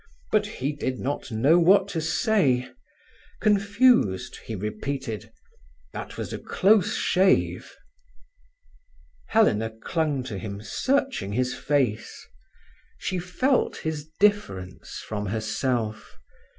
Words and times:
But 0.31 0.47
he 0.47 0.71
did 0.71 0.97
not 0.97 1.29
know 1.29 1.59
what 1.59 1.87
to 1.89 2.01
say. 2.01 2.67
Confused, 3.39 4.37
he 4.45 4.55
repeated: 4.55 5.31
"That 5.93 6.17
was 6.17 6.33
a 6.33 6.39
close 6.39 6.95
shave." 6.95 7.75
Helena 9.27 9.69
clung 9.69 10.23
to 10.23 10.39
him, 10.39 10.59
searching 10.63 11.33
his 11.33 11.53
face. 11.53 12.25
She 12.97 13.19
felt 13.19 13.77
his 13.77 14.09
difference 14.19 15.03
from 15.07 15.27
herself. 15.27 16.17